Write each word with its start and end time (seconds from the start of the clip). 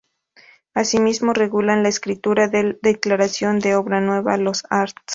Asimismo 0.73 1.31
regulan 1.31 1.83
la 1.83 1.89
escritura 1.89 2.47
de 2.47 2.79
declaración 2.81 3.59
de 3.59 3.75
obra 3.75 4.01
nueva, 4.01 4.35
los 4.37 4.63
arts. 4.71 4.95